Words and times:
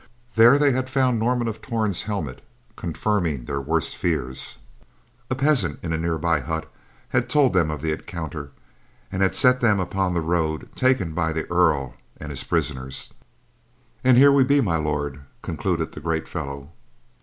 There 0.35 0.57
they 0.57 0.71
had 0.71 0.89
found 0.89 1.19
Norman 1.19 1.47
of 1.47 1.61
Torn's 1.61 2.01
helmet, 2.01 2.41
confirming 2.75 3.45
their 3.45 3.61
worst 3.61 3.95
fears. 3.95 4.57
A 5.29 5.35
peasant 5.35 5.77
in 5.83 5.93
a 5.93 5.97
nearby 5.99 6.39
hut 6.39 6.67
had 7.09 7.29
told 7.29 7.53
them 7.53 7.69
of 7.69 7.83
the 7.83 7.91
encounter, 7.91 8.49
and 9.11 9.21
had 9.21 9.35
set 9.35 9.61
them 9.61 9.79
upon 9.79 10.15
the 10.15 10.21
road 10.21 10.67
taken 10.73 11.13
by 11.13 11.33
the 11.33 11.45
Earl 11.51 11.93
and 12.17 12.31
his 12.31 12.43
prisoners. 12.43 13.13
"And 14.03 14.17
here 14.17 14.31
we 14.31 14.43
be, 14.43 14.59
My 14.59 14.77
Lord," 14.77 15.21
concluded 15.43 15.91
the 15.91 16.01
great 16.01 16.27
fellow. 16.27 16.71